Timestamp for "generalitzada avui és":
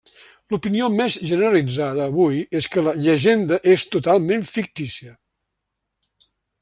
1.31-2.69